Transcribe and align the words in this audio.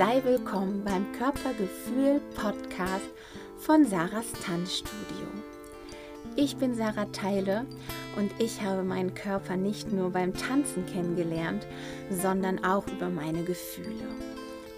sei 0.00 0.24
willkommen 0.24 0.82
beim 0.82 1.12
Körpergefühl 1.12 2.22
Podcast 2.34 3.10
von 3.58 3.84
Sarahs 3.84 4.32
Tanzstudio. 4.32 5.26
Ich 6.36 6.56
bin 6.56 6.74
Sarah 6.74 7.04
Teile 7.12 7.66
und 8.16 8.32
ich 8.38 8.62
habe 8.62 8.82
meinen 8.82 9.12
Körper 9.12 9.58
nicht 9.58 9.92
nur 9.92 10.08
beim 10.08 10.32
Tanzen 10.32 10.86
kennengelernt, 10.86 11.66
sondern 12.08 12.64
auch 12.64 12.86
über 12.88 13.10
meine 13.10 13.44
Gefühle. 13.44 14.08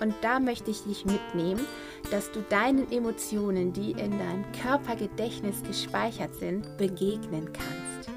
Und 0.00 0.12
da 0.22 0.40
möchte 0.40 0.72
ich 0.72 0.82
dich 0.82 1.04
mitnehmen, 1.04 1.64
dass 2.10 2.32
du 2.32 2.40
deinen 2.48 2.90
Emotionen, 2.90 3.72
die 3.72 3.92
in 3.92 4.18
deinem 4.18 4.44
Körpergedächtnis 4.60 5.62
gespeichert 5.62 6.34
sind, 6.34 6.76
begegnen 6.78 7.52
kannst. 7.52 8.10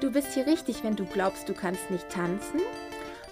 Du 0.00 0.10
bist 0.10 0.32
hier 0.32 0.46
richtig, 0.46 0.82
wenn 0.84 0.96
du 0.96 1.04
glaubst, 1.04 1.50
du 1.50 1.52
kannst 1.52 1.90
nicht 1.90 2.08
tanzen 2.08 2.60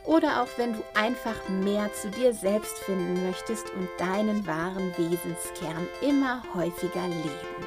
oder 0.08 0.42
auch 0.42 0.48
wenn 0.56 0.72
du 0.72 0.82
einfach 0.94 1.48
mehr 1.50 1.92
zu 1.92 2.10
dir 2.10 2.32
selbst 2.32 2.78
finden 2.78 3.26
möchtest 3.26 3.70
und 3.74 3.88
deinen 3.98 4.46
wahren 4.46 4.90
Wesenskern 4.96 5.86
immer 6.00 6.42
häufiger 6.54 7.06
leben. 7.06 7.66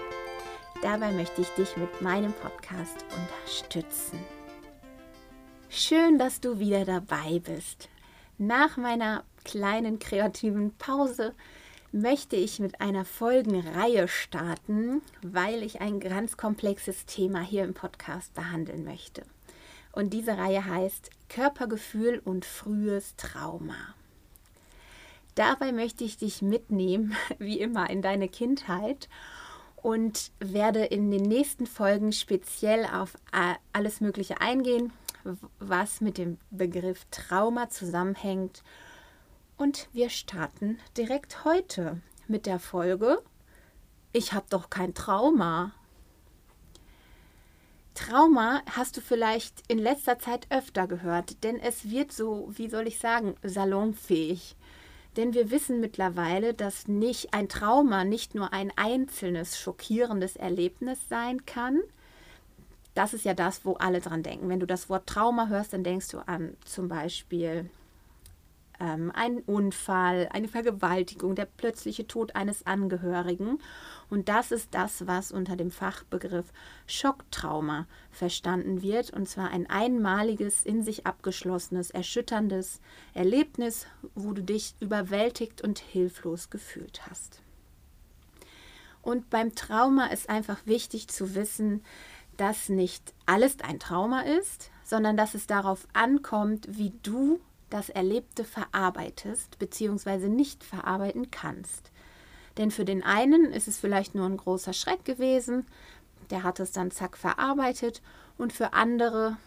Dabei 0.82 1.12
möchte 1.12 1.42
ich 1.42 1.50
dich 1.50 1.78
mit 1.78 2.02
meinem 2.02 2.34
Podcast 2.34 3.06
unterstützen. 3.16 4.20
Schön, 5.70 6.18
dass 6.18 6.42
du 6.42 6.58
wieder 6.58 6.84
dabei 6.84 7.40
bist. 7.40 7.90
Nach 8.40 8.76
meiner 8.76 9.24
kleinen 9.44 10.00
kreativen 10.00 10.76
Pause 10.80 11.36
möchte 11.92 12.38
ich 12.38 12.60
mit 12.60 12.82
einer 12.82 13.06
Folgenreihe 13.06 14.08
starten, 14.08 15.04
weil 15.22 15.62
ich 15.62 15.80
ein 15.80 16.00
ganz 16.00 16.38
komplexes 16.38 17.06
Thema 17.06 17.42
hier 17.42 17.64
im 17.66 17.76
Podcast 17.76 18.34
behandeln 18.34 18.84
möchte. 18.84 19.22
Und 19.92 20.12
diese 20.12 20.38
Reihe 20.38 20.66
heißt 20.66 21.10
Körpergefühl 21.30 22.22
und 22.24 22.46
frühes 22.46 23.16
Trauma. 23.16 23.96
Dabei 25.36 25.72
möchte 25.72 26.04
ich 26.04 26.18
dich 26.18 26.42
mitnehmen, 26.42 27.16
wie 27.40 27.60
immer, 27.60 27.90
in 27.90 28.02
deine 28.02 28.28
Kindheit 28.28 29.10
und 29.78 30.32
werde 30.40 30.86
in 30.86 31.10
den 31.10 31.24
nächsten 31.24 31.66
Folgen 31.66 32.12
speziell 32.12 32.86
auf 32.86 33.18
alles 33.74 34.02
Mögliche 34.02 34.40
eingehen, 34.40 34.94
was 35.60 36.02
mit 36.02 36.18
dem 36.18 36.38
Begriff 36.52 37.06
Trauma 37.12 37.70
zusammenhängt. 37.70 38.64
Und 39.58 39.88
wir 39.94 40.10
starten 40.10 40.80
direkt 40.98 41.46
heute 41.46 42.02
mit 42.28 42.46
der 42.46 42.60
Folge 42.60 43.22
Ich 44.14 44.34
habe 44.34 44.46
doch 44.50 44.70
kein 44.70 44.94
Trauma. 44.94 45.72
Trauma 47.94 48.62
hast 48.72 48.98
du 48.98 49.02
vielleicht 49.02 49.64
in 49.68 49.78
letzter 49.78 50.18
Zeit 50.18 50.48
öfter 50.50 50.88
gehört, 50.88 51.44
denn 51.44 51.60
es 51.60 51.90
wird 51.90 52.12
so, 52.12 52.50
wie 52.56 52.70
soll 52.70 52.88
ich 52.88 53.00
sagen, 53.00 53.36
salonfähig. 53.44 54.56
Denn 55.18 55.34
wir 55.34 55.52
wissen 55.52 55.82
mittlerweile, 55.82 56.54
dass 56.54 56.88
nicht 56.88 57.34
ein 57.34 57.50
Trauma 57.50 58.06
nicht 58.06 58.34
nur 58.34 58.54
ein 58.54 58.72
einzelnes 58.78 59.60
schockierendes 59.60 60.38
Erlebnis 60.38 61.00
sein 61.10 61.46
kann. 61.46 61.82
Das 62.96 63.14
ist 63.14 63.26
ja 63.26 63.34
das, 63.34 63.66
wo 63.66 63.74
alle 63.74 64.00
dran 64.00 64.24
denken. 64.24 64.48
Wenn 64.48 64.62
du 64.62 64.68
das 64.68 64.90
Wort 64.90 65.08
Trauma 65.08 65.48
hörst, 65.48 65.74
dann 65.74 65.84
denkst 65.84 66.10
du 66.10 66.20
an 66.20 66.56
zum 66.64 66.88
Beispiel 66.88 67.70
ähm, 68.82 69.12
ein 69.14 69.40
Unfall, 69.40 70.28
eine 70.32 70.48
Vergewaltigung, 70.48 71.36
der 71.36 71.46
plötzliche 71.46 72.08
Tod 72.08 72.36
eines 72.36 72.66
Angehörigen. 72.66 73.60
Und 74.10 74.28
das 74.28 74.52
ist 74.52 74.74
das, 74.74 75.08
was 75.08 75.32
unter 75.32 75.56
dem 75.56 75.72
Fachbegriff 75.72 76.52
Schocktrauma 76.88 77.88
verstanden 78.10 78.82
wird. 78.82 79.12
Und 79.12 79.30
zwar 79.30 79.52
ein 79.52 79.70
einmaliges, 79.70 80.66
in 80.66 80.84
sich 80.84 81.06
abgeschlossenes, 81.06 81.92
erschütterndes 81.92 82.82
Erlebnis, 83.14 83.86
wo 84.16 84.34
du 84.34 84.42
dich 84.42 84.74
überwältigt 84.80 85.62
und 85.62 85.80
hilflos 85.80 86.50
gefühlt 86.50 87.08
hast. 87.08 87.42
Und 89.04 89.30
beim 89.30 89.56
Trauma 89.56 90.08
ist 90.08 90.30
einfach 90.30 90.66
wichtig 90.66 91.08
zu 91.08 91.36
wissen, 91.36 91.84
dass 92.38 92.70
nicht 92.70 93.14
alles 93.26 93.58
ein 93.62 93.80
Trauma 93.80 94.22
ist, 94.22 94.72
sondern 94.84 95.16
dass 95.16 95.36
es 95.36 95.48
darauf 95.48 95.88
ankommt, 95.94 96.68
wie 96.70 96.94
du 97.04 97.40
das 97.72 97.90
Erlebte 97.90 98.44
verarbeitest 98.44 99.58
bzw. 99.58 100.30
nicht 100.30 100.64
verarbeiten 100.64 101.32
kannst. 101.32 101.92
Denn 102.58 102.70
für 102.70 102.86
den 102.86 103.04
einen 103.04 103.52
ist 103.52 103.68
es 103.68 103.80
vielleicht 103.80 104.14
nur 104.14 104.26
ein 104.26 104.38
großer 104.38 104.74
Schreck 104.74 105.06
gewesen, 105.06 105.66
der 106.30 106.44
hat 106.44 106.60
es 106.60 106.72
dann 106.72 106.92
zack 106.92 107.18
verarbeitet 107.18 108.02
und 108.38 108.54
für 108.54 108.74
andere 108.74 109.38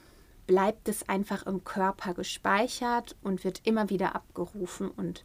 bleibt 0.46 0.88
es 0.88 1.08
einfach 1.08 1.46
im 1.46 1.64
Körper 1.64 2.14
gespeichert 2.14 3.16
und 3.22 3.44
wird 3.44 3.60
immer 3.64 3.88
wieder 3.90 4.14
abgerufen 4.14 4.90
und 4.90 5.24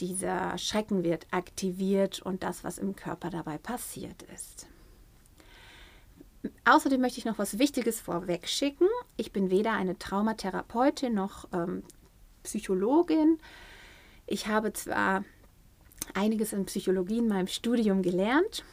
dieser 0.00 0.56
Schrecken 0.58 1.04
wird 1.04 1.26
aktiviert 1.30 2.20
und 2.20 2.42
das, 2.42 2.64
was 2.64 2.78
im 2.78 2.96
Körper 2.96 3.30
dabei 3.30 3.58
passiert 3.58 4.22
ist. 4.34 4.66
Außerdem 6.64 7.00
möchte 7.00 7.18
ich 7.18 7.24
noch 7.24 7.38
was 7.38 7.58
Wichtiges 7.58 8.00
vorweg 8.00 8.48
schicken. 8.48 8.88
Ich 9.16 9.32
bin 9.32 9.50
weder 9.50 9.74
eine 9.74 9.98
Traumatherapeutin 9.98 11.14
noch 11.14 11.46
ähm, 11.52 11.84
Psychologin. 12.42 13.38
Ich 14.26 14.46
habe 14.46 14.72
zwar 14.72 15.24
einiges 16.14 16.52
in 16.52 16.66
Psychologie 16.66 17.18
in 17.18 17.28
meinem 17.28 17.48
Studium 17.48 18.02
gelernt, 18.02 18.64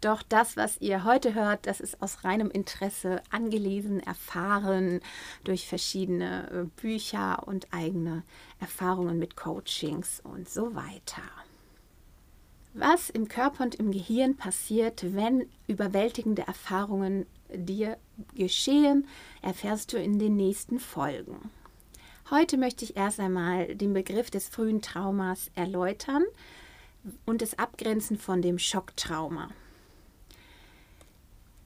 doch 0.00 0.22
das, 0.22 0.56
was 0.56 0.80
ihr 0.80 1.02
heute 1.02 1.34
hört, 1.34 1.66
das 1.66 1.80
ist 1.80 2.00
aus 2.00 2.22
reinem 2.22 2.50
Interesse 2.50 3.20
angelesen, 3.30 4.00
erfahren 4.00 5.00
durch 5.42 5.66
verschiedene 5.66 6.50
äh, 6.50 6.80
Bücher 6.80 7.42
und 7.46 7.66
eigene 7.72 8.22
Erfahrungen 8.60 9.18
mit 9.18 9.36
Coachings 9.36 10.20
und 10.22 10.48
so 10.48 10.76
weiter. 10.76 11.22
Was 12.74 13.10
im 13.10 13.26
Körper 13.26 13.64
und 13.64 13.74
im 13.74 13.90
Gehirn 13.90 14.36
passiert, 14.36 15.16
wenn 15.16 15.48
überwältigende 15.66 16.42
Erfahrungen 16.42 17.26
dir 17.52 17.96
geschehen, 18.34 19.08
erfährst 19.42 19.92
du 19.92 19.96
in 19.96 20.20
den 20.20 20.36
nächsten 20.36 20.78
Folgen. 20.78 21.50
Heute 22.30 22.58
möchte 22.58 22.84
ich 22.84 22.94
erst 22.94 23.20
einmal 23.20 23.74
den 23.74 23.94
Begriff 23.94 24.30
des 24.30 24.50
frühen 24.50 24.82
Traumas 24.82 25.50
erläutern 25.54 26.24
und 27.24 27.40
es 27.40 27.58
abgrenzen 27.58 28.18
von 28.18 28.42
dem 28.42 28.58
Schocktrauma. 28.58 29.48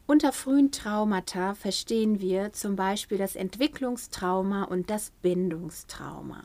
Unter 0.07 0.33
frühen 0.33 0.71
Traumata 0.71 1.57
verstehen 1.57 2.21
wir 2.21 2.53
zum 2.53 2.77
Beispiel 2.77 3.19
das 3.19 3.35
Entwicklungstrauma 3.35 4.63
und 4.63 4.89
das 4.89 5.11
Bindungstrauma. 5.21 6.45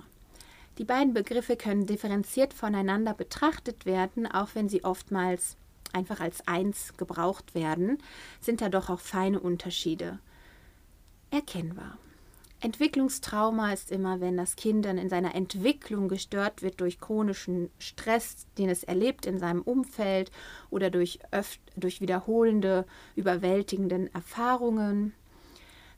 Die 0.79 0.85
beiden 0.85 1.13
Begriffe 1.13 1.56
können 1.56 1.85
differenziert 1.85 2.56
voneinander 2.56 3.13
betrachtet 3.13 3.85
werden, 3.85 4.25
auch 4.25 4.50
wenn 4.56 4.67
sie 4.67 4.83
oftmals 4.83 5.57
einfach 5.94 6.22
als 6.22 6.47
eins 6.47 6.97
gebraucht 6.97 7.53
werden, 7.53 8.00
sind 8.41 8.61
da 8.61 8.69
doch 8.69 8.89
auch 8.89 9.00
feine 9.00 9.39
Unterschiede 9.39 10.17
erkennbar. 11.29 12.00
Entwicklungstrauma 12.67 13.72
ist 13.72 13.94
immer, 13.94 14.19
wenn 14.19 14.35
das 14.35 14.57
Kind 14.57 14.83
dann 14.83 14.97
in 14.97 15.07
seiner 15.07 15.35
Entwicklung 15.35 16.09
gestört 16.09 16.61
wird 16.61 16.81
durch 16.81 17.00
chronischen 17.00 17.69
Stress, 17.79 18.45
den 18.57 18.67
es 18.67 18.83
erlebt 18.83 19.25
in 19.25 19.39
seinem 19.39 19.61
Umfeld 19.61 20.31
oder 20.69 20.89
durch, 20.89 21.19
durch 21.77 22.01
wiederholende, 22.01 22.83
überwältigenden 23.16 24.13
Erfahrungen. 24.13 25.13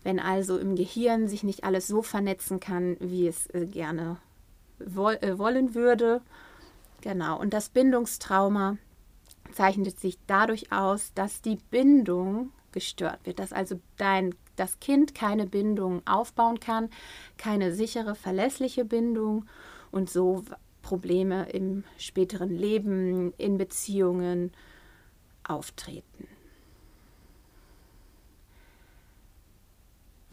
Wenn 0.03 0.19
also 0.19 0.59
im 0.59 0.75
Gehirn 0.75 1.28
sich 1.28 1.41
nicht 1.41 1.63
alles 1.63 1.88
so 1.88 2.03
vernetzen 2.03 2.59
kann, 2.59 2.97
wie 3.00 3.28
es 3.28 3.47
äh, 3.47 3.66
gerne 3.66 4.18
woll 4.78 5.18
äh, 5.22 5.40
wollen 5.40 5.74
würde. 5.74 6.22
Genau, 7.02 7.40
und 7.40 7.52
das 7.52 7.69
Bindungstrauma 7.69 8.78
zeichnet 9.53 10.00
sich 10.00 10.19
dadurch 10.28 10.72
aus, 10.72 11.13
dass 11.16 11.41
die 11.41 11.58
Bindung 11.72 12.52
gestört 12.72 13.20
wird, 13.26 13.40
dass 13.40 13.54
also 13.54 13.80
dein 13.98 14.36
das 14.56 14.80
Kind 14.80 15.16
keine 15.16 15.46
Bindung 15.46 16.02
aufbauen 16.06 16.60
kann, 16.60 16.90
keine 17.38 17.74
sichere, 17.74 18.16
verlässliche 18.16 18.84
Bindung 18.84 19.46
und 19.92 20.10
so 20.10 20.44
Probleme 20.82 21.50
im 21.50 21.84
späteren 21.98 22.56
Leben, 22.56 23.34
in 23.38 23.58
Beziehungen 23.58 24.52
auftreten. 25.44 26.28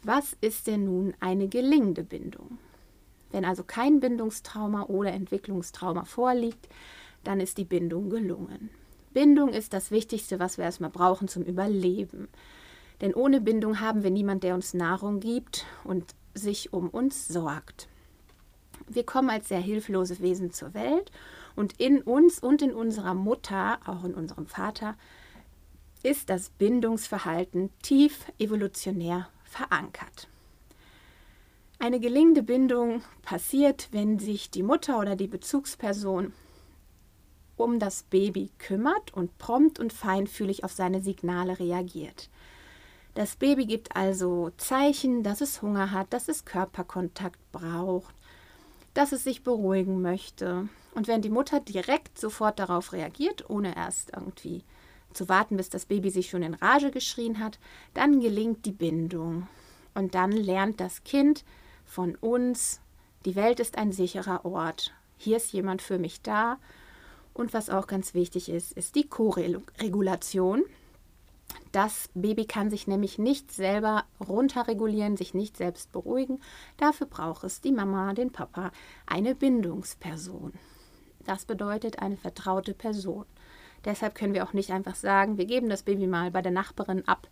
Was 0.03 0.37
ist 0.41 0.67
denn 0.67 0.85
nun 0.85 1.13
eine 1.19 1.47
gelingende 1.47 2.03
Bindung? 2.03 2.59
Wenn 3.31 3.43
also 3.43 3.63
kein 3.63 3.99
Bindungstrauma 3.99 4.83
oder 4.83 5.11
Entwicklungstrauma 5.11 6.05
vorliegt, 6.05 6.69
dann 7.23 7.41
ist 7.41 7.57
die 7.57 7.65
Bindung 7.65 8.09
gelungen. 8.09 8.69
Bindung 9.17 9.49
ist 9.49 9.73
das 9.73 9.89
Wichtigste, 9.89 10.37
was 10.37 10.59
wir 10.59 10.65
erstmal 10.65 10.91
brauchen 10.91 11.27
zum 11.27 11.41
Überleben. 11.41 12.27
Denn 13.01 13.15
ohne 13.15 13.41
Bindung 13.41 13.79
haben 13.79 14.03
wir 14.03 14.11
niemand, 14.11 14.43
der 14.43 14.53
uns 14.53 14.75
Nahrung 14.75 15.21
gibt 15.21 15.65
und 15.83 16.13
sich 16.35 16.71
um 16.71 16.87
uns 16.87 17.27
sorgt. 17.27 17.87
Wir 18.87 19.03
kommen 19.03 19.31
als 19.31 19.47
sehr 19.47 19.59
hilflose 19.59 20.19
Wesen 20.19 20.51
zur 20.51 20.75
Welt 20.75 21.11
und 21.55 21.79
in 21.79 22.03
uns 22.03 22.37
und 22.37 22.61
in 22.61 22.71
unserer 22.71 23.15
Mutter, 23.15 23.79
auch 23.87 24.03
in 24.03 24.13
unserem 24.13 24.45
Vater, 24.45 24.95
ist 26.03 26.29
das 26.29 26.51
Bindungsverhalten 26.51 27.71
tief 27.81 28.31
evolutionär 28.37 29.29
verankert. 29.45 30.27
Eine 31.79 31.99
gelingende 31.99 32.43
Bindung 32.43 33.01
passiert, 33.23 33.87
wenn 33.91 34.19
sich 34.19 34.51
die 34.51 34.61
Mutter 34.61 34.99
oder 34.99 35.15
die 35.15 35.27
Bezugsperson 35.27 36.33
um 37.57 37.79
das 37.79 38.03
Baby 38.03 38.51
kümmert 38.59 39.13
und 39.13 39.37
prompt 39.37 39.79
und 39.79 39.91
feinfühlig 39.91 40.63
auf 40.63 40.71
seine 40.71 41.01
Signale 41.01 41.59
reagiert. 41.59 42.29
Das 43.15 43.35
Baby 43.35 43.65
gibt 43.65 43.95
also 43.95 44.51
Zeichen, 44.57 45.23
dass 45.23 45.41
es 45.41 45.61
Hunger 45.61 45.91
hat, 45.91 46.13
dass 46.13 46.27
es 46.27 46.45
Körperkontakt 46.45 47.39
braucht, 47.51 48.13
dass 48.93 49.11
es 49.11 49.23
sich 49.23 49.43
beruhigen 49.43 50.01
möchte. 50.01 50.69
Und 50.93 51.07
wenn 51.07 51.21
die 51.21 51.29
Mutter 51.29 51.59
direkt 51.59 52.19
sofort 52.19 52.59
darauf 52.59 52.93
reagiert, 52.93 53.49
ohne 53.49 53.75
erst 53.75 54.11
irgendwie 54.15 54.63
zu 55.13 55.27
warten, 55.29 55.57
bis 55.57 55.69
das 55.69 55.85
Baby 55.85 56.11
sich 56.11 56.29
schon 56.29 56.43
in 56.43 56.53
Rage 56.53 56.91
geschrien 56.91 57.39
hat, 57.39 57.59
dann 57.93 58.19
gelingt 58.19 58.65
die 58.65 58.71
Bindung. 58.71 59.47
Und 59.95 60.13
dann 60.13 60.31
lernt 60.31 60.79
das 60.79 61.03
Kind 61.03 61.43
von 61.85 62.15
uns, 62.15 62.81
die 63.25 63.35
Welt 63.35 63.59
ist 63.59 63.77
ein 63.77 63.91
sicherer 63.91 64.45
Ort. 64.45 64.93
Hier 65.17 65.37
ist 65.37 65.51
jemand 65.53 65.81
für 65.81 65.97
mich 65.97 66.21
da. 66.21 66.59
Und 67.37 67.53
was 67.53 67.69
auch 67.69 67.85
ganz 67.85 68.15
wichtig 68.15 68.49
ist, 68.49 68.71
ist 68.71 68.95
die 68.95 69.07
Koregulation. 69.07 70.63
Das 71.71 72.09
Baby 72.15 72.45
kann 72.45 72.71
sich 72.71 72.87
nämlich 72.87 73.19
nicht 73.19 73.51
selber 73.51 74.05
runterregulieren, 74.27 75.17
sich 75.17 75.35
nicht 75.35 75.55
selbst 75.55 75.91
beruhigen. 75.91 76.41
Dafür 76.77 77.05
braucht 77.05 77.43
es 77.43 77.61
die 77.61 77.71
Mama, 77.71 78.15
den 78.15 78.31
Papa, 78.31 78.71
eine 79.05 79.35
Bindungsperson. 79.35 80.53
Das 81.27 81.45
bedeutet 81.45 81.99
eine 81.99 82.17
vertraute 82.17 82.73
Person. 82.73 83.25
Deshalb 83.85 84.15
können 84.15 84.33
wir 84.33 84.43
auch 84.43 84.53
nicht 84.53 84.71
einfach 84.71 84.95
sagen, 84.95 85.37
wir 85.37 85.45
geben 85.45 85.69
das 85.69 85.83
Baby 85.83 86.07
mal 86.07 86.31
bei 86.31 86.41
der 86.41 86.51
Nachbarin 86.51 87.07
ab, 87.07 87.27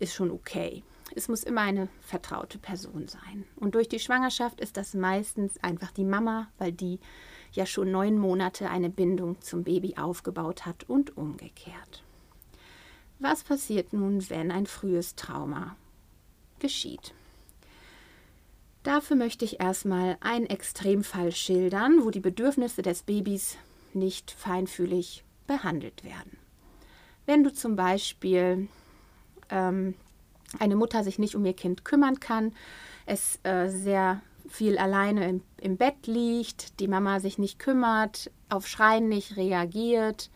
ist 0.00 0.12
schon 0.12 0.32
okay. 0.32 0.82
Es 1.14 1.28
muss 1.28 1.44
immer 1.44 1.62
eine 1.62 1.88
vertraute 2.00 2.58
Person 2.58 3.08
sein. 3.08 3.44
Und 3.56 3.74
durch 3.74 3.88
die 3.88 4.00
Schwangerschaft 4.00 4.60
ist 4.60 4.76
das 4.76 4.94
meistens 4.94 5.62
einfach 5.62 5.92
die 5.92 6.04
Mama, 6.04 6.48
weil 6.58 6.72
die 6.72 6.98
ja 7.52 7.64
schon 7.64 7.90
neun 7.90 8.18
Monate 8.18 8.68
eine 8.68 8.90
Bindung 8.90 9.40
zum 9.40 9.64
Baby 9.64 9.94
aufgebaut 9.96 10.66
hat 10.66 10.84
und 10.88 11.16
umgekehrt. 11.16 12.02
Was 13.18 13.44
passiert 13.44 13.92
nun, 13.92 14.28
wenn 14.28 14.50
ein 14.50 14.66
frühes 14.66 15.14
Trauma 15.14 15.76
geschieht? 16.58 17.14
Dafür 18.82 19.16
möchte 19.16 19.44
ich 19.44 19.58
erstmal 19.58 20.16
einen 20.20 20.46
Extremfall 20.46 21.32
schildern, 21.32 22.04
wo 22.04 22.10
die 22.10 22.20
Bedürfnisse 22.20 22.82
des 22.82 23.02
Babys 23.02 23.56
nicht 23.94 24.30
feinfühlig 24.30 25.24
behandelt 25.46 26.04
werden. 26.04 26.36
Wenn 27.24 27.42
du 27.42 27.52
zum 27.52 27.74
Beispiel 27.74 28.68
ähm, 29.50 29.94
eine 30.58 30.76
Mutter 30.76 31.04
sich 31.04 31.18
nicht 31.18 31.34
um 31.34 31.44
ihr 31.44 31.54
Kind 31.54 31.84
kümmern 31.84 32.20
kann, 32.20 32.52
es 33.06 33.38
äh, 33.42 33.68
sehr 33.68 34.20
viel 34.48 34.78
alleine 34.78 35.28
im, 35.28 35.42
im 35.60 35.76
Bett 35.76 36.06
liegt, 36.06 36.80
die 36.80 36.88
Mama 36.88 37.20
sich 37.20 37.38
nicht 37.38 37.58
kümmert, 37.58 38.30
auf 38.48 38.66
Schreien 38.66 39.08
nicht 39.08 39.36
reagiert, 39.36 40.30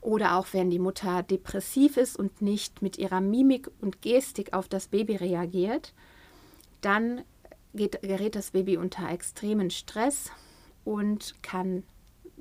oder 0.00 0.36
auch 0.36 0.48
wenn 0.52 0.68
die 0.68 0.80
Mutter 0.80 1.22
depressiv 1.22 1.96
ist 1.96 2.18
und 2.18 2.42
nicht 2.42 2.82
mit 2.82 2.98
ihrer 2.98 3.20
Mimik 3.20 3.70
und 3.80 4.02
Gestik 4.02 4.52
auf 4.52 4.68
das 4.68 4.88
Baby 4.88 5.14
reagiert, 5.16 5.94
dann 6.80 7.22
geht, 7.72 8.02
gerät 8.02 8.34
das 8.34 8.50
Baby 8.50 8.76
unter 8.76 9.08
extremen 9.08 9.70
Stress 9.70 10.30
und 10.84 11.40
kann, 11.42 11.84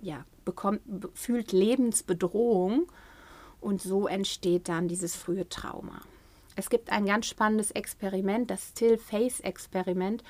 ja, 0.01 0.25
bekommt, 0.43 0.81
fühlt 1.13 1.51
Lebensbedrohung 1.51 2.91
und 3.59 3.79
so 3.79 4.07
entsteht 4.07 4.67
dann 4.67 4.87
dieses 4.87 5.15
frühe 5.15 5.47
Trauma. 5.47 6.01
Es 6.55 6.69
gibt 6.69 6.91
ein 6.91 7.05
ganz 7.05 7.27
spannendes 7.27 7.71
Experiment, 7.71 8.51
das 8.51 8.69
Still-Face-Experiment, 8.69 10.23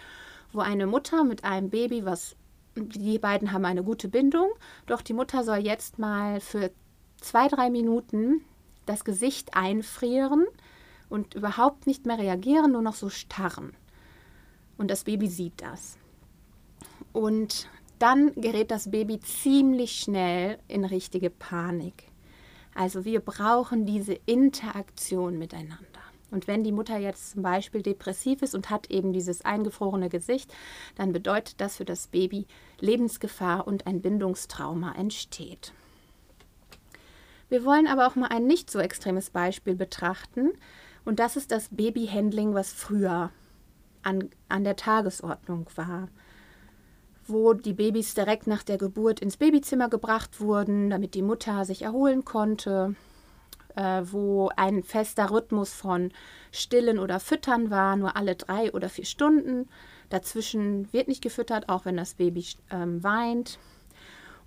wo 0.53 0.59
eine 0.59 0.85
Mutter 0.85 1.23
mit 1.23 1.43
einem 1.43 1.69
Baby, 1.69 2.05
was 2.05 2.35
die 2.75 3.19
beiden 3.19 3.51
haben 3.51 3.65
eine 3.65 3.83
gute 3.83 4.07
Bindung, 4.07 4.49
doch 4.85 5.01
die 5.01 5.13
Mutter 5.13 5.43
soll 5.43 5.57
jetzt 5.57 5.99
mal 5.99 6.39
für 6.39 6.71
zwei, 7.19 7.47
drei 7.47 7.69
Minuten 7.69 8.41
das 8.85 9.03
Gesicht 9.03 9.55
einfrieren 9.55 10.45
und 11.09 11.33
überhaupt 11.35 11.87
nicht 11.87 12.05
mehr 12.05 12.17
reagieren, 12.17 12.71
nur 12.71 12.81
noch 12.81 12.95
so 12.95 13.09
starren. 13.09 13.73
Und 14.77 14.89
das 14.89 15.03
Baby 15.03 15.27
sieht 15.27 15.61
das. 15.61 15.97
Und 17.11 17.67
dann 17.99 18.33
gerät 18.35 18.71
das 18.71 18.89
Baby 18.89 19.19
ziemlich 19.19 19.99
schnell 19.99 20.57
in 20.67 20.85
richtige 20.85 21.29
Panik. 21.29 22.05
Also 22.73 23.05
wir 23.05 23.19
brauchen 23.19 23.85
diese 23.85 24.13
Interaktion 24.25 25.37
miteinander. 25.37 26.01
Und 26.31 26.47
wenn 26.47 26.63
die 26.63 26.71
Mutter 26.71 26.97
jetzt 26.97 27.31
zum 27.31 27.43
Beispiel 27.43 27.83
depressiv 27.83 28.41
ist 28.41 28.55
und 28.55 28.69
hat 28.69 28.89
eben 28.89 29.11
dieses 29.11 29.43
eingefrorene 29.43 30.09
Gesicht, 30.09 30.51
dann 30.95 31.11
bedeutet 31.11 31.59
das 31.59 31.77
für 31.77 31.85
das 31.85 32.07
Baby 32.07 32.47
Lebensgefahr 32.79 33.67
und 33.67 33.85
ein 33.85 34.01
Bindungstrauma 34.01 34.93
entsteht. 34.93 35.73
Wir 37.49 37.65
wollen 37.65 37.85
aber 37.85 38.07
auch 38.07 38.15
mal 38.15 38.29
ein 38.29 38.47
nicht 38.47 38.71
so 38.71 38.79
extremes 38.79 39.29
Beispiel 39.29 39.75
betrachten. 39.75 40.53
Und 41.03 41.19
das 41.19 41.35
ist 41.35 41.51
das 41.51 41.67
Babyhandling, 41.69 42.53
was 42.53 42.71
früher 42.71 43.29
an, 44.03 44.29
an 44.47 44.63
der 44.63 44.77
Tagesordnung 44.77 45.67
war. 45.75 46.07
Wo 47.27 47.53
die 47.53 47.73
Babys 47.73 48.13
direkt 48.13 48.47
nach 48.47 48.63
der 48.63 48.77
Geburt 48.77 49.19
ins 49.19 49.35
Babyzimmer 49.35 49.89
gebracht 49.89 50.39
wurden, 50.39 50.89
damit 50.89 51.13
die 51.13 51.21
Mutter 51.21 51.65
sich 51.65 51.81
erholen 51.81 52.23
konnte. 52.23 52.95
Äh, 53.75 54.03
wo 54.11 54.49
ein 54.55 54.83
fester 54.83 55.31
Rhythmus 55.31 55.73
von 55.73 56.11
Stillen 56.51 56.99
oder 56.99 57.19
Füttern 57.19 57.69
war, 57.69 57.95
nur 57.95 58.15
alle 58.15 58.35
drei 58.35 58.71
oder 58.73 58.89
vier 58.89 59.05
Stunden. 59.05 59.69
Dazwischen 60.09 60.91
wird 60.91 61.07
nicht 61.07 61.21
gefüttert, 61.21 61.69
auch 61.69 61.85
wenn 61.85 61.95
das 61.95 62.15
Baby 62.15 62.45
ähm, 62.69 63.01
weint. 63.03 63.59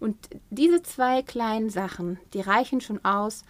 Und 0.01 0.17
diese 0.51 0.83
zwei 0.83 1.23
kleinen 1.23 1.71
Sachen, 1.71 2.19
die 2.35 2.43
reichen 2.43 2.83
schon 2.83 3.03
aus, 3.05 3.45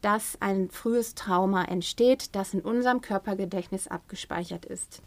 dass 0.00 0.40
ein 0.40 0.70
frühes 0.70 1.14
Trauma 1.16 1.64
entsteht, 1.64 2.36
das 2.36 2.54
in 2.54 2.60
unserem 2.60 3.00
Körpergedächtnis 3.00 3.88
abgespeichert 3.88 4.64
ist. 4.64 5.02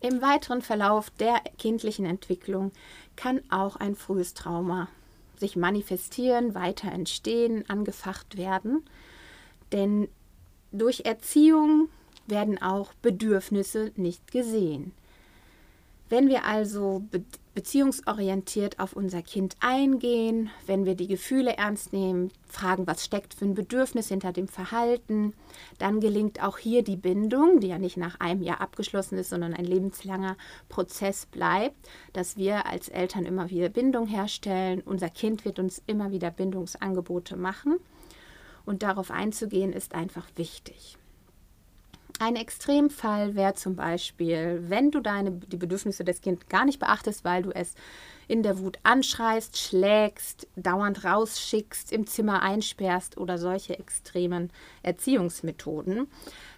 Im 0.00 0.22
weiteren 0.22 0.62
Verlauf 0.62 1.10
der 1.10 1.40
kindlichen 1.58 2.06
Entwicklung 2.06 2.72
kann 3.16 3.40
auch 3.50 3.76
ein 3.76 3.94
frühes 3.94 4.32
Trauma 4.32 4.88
sich 5.36 5.56
manifestieren, 5.56 6.54
weiter 6.54 6.90
entstehen, 6.92 7.68
angefacht 7.68 8.38
werden. 8.38 8.84
Denn 9.74 10.08
durch 10.70 11.00
Erziehung 11.04 11.88
werden 12.26 12.62
auch 12.62 12.94
Bedürfnisse 13.02 13.90
nicht 13.96 14.30
gesehen. 14.30 14.92
Wenn 16.08 16.28
wir 16.28 16.44
also 16.44 17.02
beziehungsorientiert 17.54 18.78
auf 18.78 18.94
unser 18.94 19.20
Kind 19.22 19.56
eingehen, 19.58 20.50
wenn 20.66 20.84
wir 20.84 20.94
die 20.94 21.08
Gefühle 21.08 21.56
ernst 21.56 21.92
nehmen, 21.92 22.30
fragen, 22.46 22.86
was 22.86 23.04
steckt 23.04 23.34
für 23.34 23.46
ein 23.46 23.54
Bedürfnis 23.54 24.08
hinter 24.08 24.32
dem 24.32 24.46
Verhalten, 24.46 25.32
dann 25.78 25.98
gelingt 25.98 26.40
auch 26.40 26.58
hier 26.58 26.84
die 26.84 26.96
Bindung, 26.96 27.58
die 27.58 27.68
ja 27.68 27.78
nicht 27.78 27.96
nach 27.96 28.20
einem 28.20 28.42
Jahr 28.42 28.60
abgeschlossen 28.60 29.18
ist, 29.18 29.30
sondern 29.30 29.54
ein 29.54 29.64
lebenslanger 29.64 30.36
Prozess 30.68 31.26
bleibt, 31.26 31.76
dass 32.12 32.36
wir 32.36 32.66
als 32.66 32.88
Eltern 32.88 33.24
immer 33.24 33.50
wieder 33.50 33.68
Bindung 33.68 34.06
herstellen. 34.06 34.82
Unser 34.84 35.10
Kind 35.10 35.44
wird 35.44 35.58
uns 35.58 35.82
immer 35.88 36.12
wieder 36.12 36.30
Bindungsangebote 36.30 37.36
machen 37.36 37.80
und 38.64 38.82
darauf 38.82 39.10
einzugehen 39.10 39.72
ist 39.72 39.94
einfach 39.94 40.26
wichtig. 40.36 40.96
Ein 42.20 42.36
Extremfall 42.36 43.34
wäre 43.34 43.54
zum 43.54 43.74
Beispiel, 43.74 44.64
wenn 44.68 44.92
du 44.92 45.00
deine, 45.00 45.32
die 45.32 45.56
Bedürfnisse 45.56 46.04
des 46.04 46.20
Kindes 46.20 46.48
gar 46.48 46.64
nicht 46.64 46.78
beachtest, 46.78 47.24
weil 47.24 47.42
du 47.42 47.50
es 47.50 47.74
in 48.28 48.44
der 48.44 48.58
Wut 48.60 48.78
anschreist, 48.84 49.58
schlägst, 49.58 50.46
dauernd 50.54 51.04
rausschickst, 51.04 51.92
im 51.92 52.06
Zimmer 52.06 52.40
einsperrst 52.42 53.18
oder 53.18 53.36
solche 53.36 53.78
extremen 53.78 54.50
Erziehungsmethoden, 54.82 56.06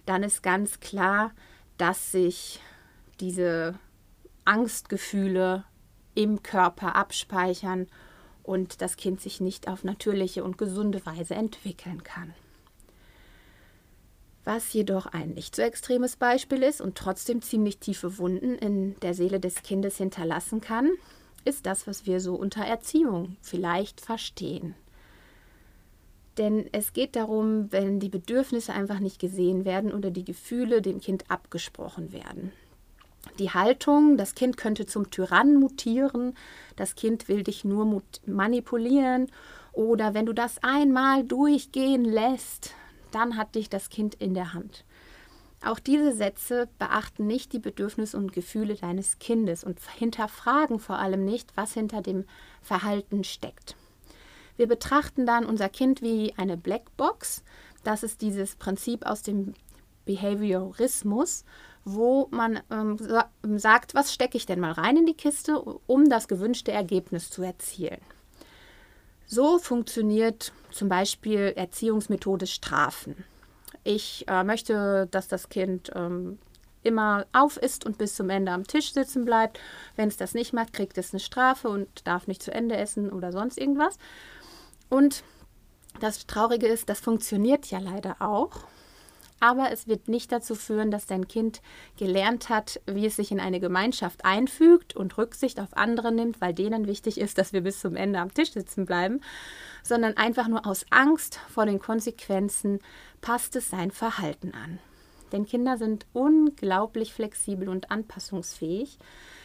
dann 0.05 0.21
ist 0.21 0.43
ganz 0.43 0.79
klar, 0.79 1.31
dass 1.77 2.11
sich 2.11 2.61
diese 3.19 3.79
Angstgefühle 4.45 5.65
im 6.13 6.43
Körper 6.43 6.95
abspeichern 6.95 7.87
und 8.47 8.81
das 8.81 8.97
Kind 8.97 9.21
sich 9.21 9.41
nicht 9.41 9.67
auf 9.67 9.83
natürliche 9.83 10.43
und 10.43 10.57
gesunde 10.57 11.05
Weise 11.05 11.35
entwickeln 11.35 12.03
kann. 12.03 12.33
Was 14.45 14.71
jedoch 14.71 15.07
ein 15.07 15.31
nicht 15.31 15.55
so 15.55 15.61
extremes 15.61 16.15
Beispiel 16.15 16.63
ist 16.63 16.79
und 16.79 16.97
trotzdem 16.97 17.41
ziemlich 17.41 17.79
tiefe 17.79 18.17
Wunden 18.17 18.55
in 18.55 18.97
der 19.01 19.13
Seele 19.13 19.41
des 19.41 19.61
Kindes 19.61 19.97
hinterlassen 19.97 20.61
kann, 20.61 20.89
ist 21.43 21.65
das, 21.65 21.85
was 21.85 22.05
wir 22.05 22.21
so 22.21 22.35
unter 22.35 22.63
Erziehung 22.63 23.35
vielleicht 23.41 23.99
verstehen. 23.99 24.73
Denn 26.37 26.69
es 26.71 26.93
geht 26.93 27.15
darum, 27.15 27.71
wenn 27.71 27.99
die 27.99 28.09
Bedürfnisse 28.09 28.71
einfach 28.71 28.99
nicht 28.99 29.19
gesehen 29.19 29.65
werden 29.65 29.91
oder 29.91 30.11
die 30.11 30.23
Gefühle 30.23 30.81
dem 30.81 31.01
Kind 31.01 31.29
abgesprochen 31.29 32.13
werden. 32.13 32.53
Die 33.39 33.51
Haltung, 33.51 34.17
das 34.17 34.35
Kind 34.35 34.57
könnte 34.57 34.85
zum 34.85 35.09
Tyrannen 35.09 35.59
mutieren, 35.59 36.35
das 36.75 36.95
Kind 36.95 37.27
will 37.27 37.43
dich 37.43 37.63
nur 37.63 38.01
manipulieren 38.25 39.27
oder 39.73 40.13
wenn 40.13 40.25
du 40.25 40.33
das 40.33 40.61
einmal 40.63 41.23
durchgehen 41.23 42.03
lässt, 42.03 42.73
dann 43.11 43.37
hat 43.37 43.55
dich 43.55 43.69
das 43.69 43.89
Kind 43.89 44.15
in 44.15 44.33
der 44.33 44.53
Hand. 44.53 44.85
Auch 45.63 45.79
diese 45.79 46.13
Sätze 46.13 46.69
beachten 46.77 47.25
nicht 47.25 47.51
die 47.51 47.59
Bedürfnisse 47.59 48.17
und 48.17 48.31
Gefühle 48.31 48.75
deines 48.75 49.17
Kindes 49.19 49.63
und 49.63 49.79
hinterfragen 49.97 50.79
vor 50.79 50.99
allem 50.99 51.25
nicht, 51.25 51.51
was 51.55 51.73
hinter 51.73 52.01
dem 52.01 52.25
Verhalten 52.61 53.23
steckt. 53.23 53.75
Wir 54.55 54.67
betrachten 54.67 55.25
dann 55.25 55.45
unser 55.45 55.69
Kind 55.69 56.01
wie 56.01 56.33
eine 56.37 56.57
Blackbox. 56.57 57.43
Das 57.83 58.03
ist 58.03 58.21
dieses 58.21 58.55
Prinzip 58.55 59.05
aus 59.05 59.21
dem 59.21 59.53
Behaviorismus, 60.05 61.43
wo 61.89 62.27
man 62.31 62.59
ähm, 62.69 62.97
sagt, 63.57 63.95
was 63.95 64.13
stecke 64.13 64.35
ich 64.35 64.45
denn 64.45 64.59
mal 64.59 64.73
rein 64.73 64.97
in 64.97 65.05
die 65.05 65.13
Kiste, 65.13 65.61
um 65.61 66.09
das 66.09 66.27
gewünschte 66.27 66.73
Ergebnis 66.73 67.29
zu 67.29 67.43
erzielen. 67.43 68.01
So 69.25 69.57
funktioniert 69.57 70.51
zum 70.71 70.89
Beispiel 70.89 71.53
Erziehungsmethode 71.55 72.45
Strafen. 72.45 73.23
Ich 73.85 74.25
äh, 74.27 74.43
möchte, 74.43 75.07
dass 75.11 75.29
das 75.29 75.47
Kind 75.47 75.89
ähm, 75.95 76.39
immer 76.83 77.25
auf 77.31 77.55
ist 77.55 77.85
und 77.85 77.97
bis 77.97 78.15
zum 78.15 78.29
Ende 78.29 78.51
am 78.51 78.67
Tisch 78.67 78.91
sitzen 78.91 79.23
bleibt. 79.23 79.57
Wenn 79.95 80.09
es 80.09 80.17
das 80.17 80.33
nicht 80.33 80.51
macht, 80.51 80.73
kriegt 80.73 80.97
es 80.97 81.13
eine 81.13 81.21
Strafe 81.21 81.69
und 81.69 82.05
darf 82.05 82.27
nicht 82.27 82.43
zu 82.43 82.53
Ende 82.53 82.75
essen 82.75 83.09
oder 83.11 83.31
sonst 83.31 83.57
irgendwas. 83.57 83.97
Und 84.89 85.23
das 86.01 86.27
Traurige 86.27 86.67
ist, 86.67 86.89
das 86.89 86.99
funktioniert 86.99 87.67
ja 87.67 87.79
leider 87.79 88.17
auch. 88.19 88.65
Aber 89.39 89.71
es 89.71 89.87
wird 89.87 90.07
nicht 90.07 90.31
dazu 90.31 90.55
führen, 90.55 90.89
dass 90.89 91.05
dein 91.05 91.27
Kind 91.27 91.61
gelernt 91.97 92.49
hat, 92.49 92.81
wie 92.87 93.05
es 93.05 93.15
sich 93.15 93.31
in 93.31 93.39
eine 93.39 93.59
Gemeinschaft 93.59 94.25
einfügt 94.25 94.95
und 94.95 95.17
Rücksicht 95.17 95.59
auf 95.59 95.77
andere 95.77 96.11
nimmt, 96.11 96.41
weil 96.41 96.53
denen 96.53 96.87
wichtig 96.87 97.19
ist, 97.19 97.37
dass 97.37 97.53
wir 97.53 97.61
bis 97.61 97.79
zum 97.79 97.95
Ende 97.95 98.19
am 98.19 98.33
Tisch 98.33 98.51
sitzen 98.51 98.85
bleiben, 98.85 99.21
sondern 99.83 100.17
einfach 100.17 100.47
nur 100.47 100.65
aus 100.65 100.85
Angst 100.89 101.39
vor 101.49 101.65
den 101.65 101.79
Konsequenzen 101.79 102.79
passt 103.21 103.55
es 103.55 103.69
sein 103.69 103.91
Verhalten 103.91 104.53
an. 104.53 104.79
Denn 105.31 105.45
Kinder 105.45 105.77
sind 105.77 106.05
unglaublich 106.13 107.13
flexibel 107.13 107.69
und 107.69 107.91
anpassungsfähig. 107.91 108.97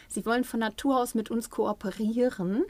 Sie 0.08 0.24
wollen 0.24 0.44
von 0.44 0.60
Natur 0.60 1.00
aus 1.00 1.14
mit 1.14 1.30
uns 1.30 1.50
kooperieren 1.50 2.64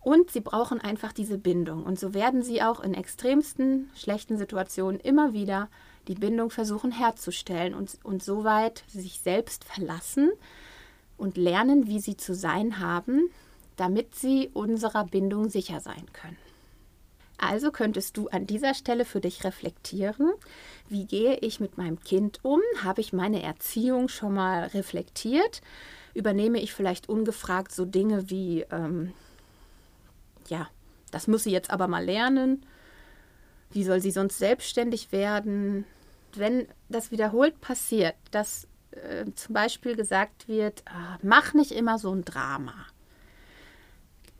und 0.00 0.30
sie 0.30 0.40
brauchen 0.40 0.80
einfach 0.80 1.12
diese 1.12 1.36
Bindung. 1.36 1.82
Und 1.82 1.98
so 1.98 2.14
werden 2.14 2.42
sie 2.42 2.62
auch 2.62 2.80
in 2.80 2.94
extremsten 2.94 3.90
schlechten 3.96 4.38
Situationen 4.38 5.00
immer 5.00 5.32
wieder 5.32 5.68
die 6.08 6.14
Bindung 6.14 6.50
versuchen 6.50 6.92
herzustellen 6.92 7.74
und, 7.74 7.98
und 8.02 8.22
so 8.22 8.44
weit 8.44 8.84
sich 8.88 9.20
selbst 9.20 9.64
verlassen 9.64 10.30
und 11.16 11.36
lernen, 11.36 11.86
wie 11.86 12.00
sie 12.00 12.16
zu 12.16 12.34
sein 12.34 12.78
haben, 12.78 13.30
damit 13.76 14.14
sie 14.14 14.50
unserer 14.52 15.04
Bindung 15.04 15.48
sicher 15.48 15.80
sein 15.80 16.06
können. 16.12 16.36
Also 17.38 17.70
könntest 17.70 18.16
du 18.16 18.28
an 18.28 18.46
dieser 18.46 18.72
Stelle 18.72 19.04
für 19.04 19.20
dich 19.20 19.44
reflektieren, 19.44 20.32
wie 20.88 21.04
gehe 21.04 21.36
ich 21.38 21.60
mit 21.60 21.76
meinem 21.76 22.00
Kind 22.00 22.40
um? 22.42 22.60
Habe 22.82 23.02
ich 23.02 23.12
meine 23.12 23.42
Erziehung 23.42 24.08
schon 24.08 24.34
mal 24.34 24.68
reflektiert? 24.68 25.60
Übernehme 26.14 26.60
ich 26.60 26.72
vielleicht 26.72 27.10
ungefragt 27.10 27.72
so 27.72 27.84
Dinge 27.84 28.30
wie, 28.30 28.64
ähm, 28.70 29.12
ja, 30.48 30.68
das 31.10 31.28
muss 31.28 31.44
sie 31.44 31.50
jetzt 31.50 31.70
aber 31.70 31.88
mal 31.88 32.04
lernen. 32.04 32.64
Wie 33.70 33.84
soll 33.84 34.00
sie 34.00 34.12
sonst 34.12 34.38
selbstständig 34.38 35.12
werden? 35.12 35.84
Wenn 36.38 36.66
das 36.88 37.10
wiederholt 37.10 37.60
passiert, 37.60 38.14
dass 38.30 38.66
äh, 38.90 39.24
zum 39.34 39.54
Beispiel 39.54 39.96
gesagt 39.96 40.48
wird, 40.48 40.82
ah, 40.86 41.18
mach 41.22 41.54
nicht 41.54 41.72
immer 41.72 41.98
so 41.98 42.12
ein 42.12 42.24
Drama. 42.24 42.74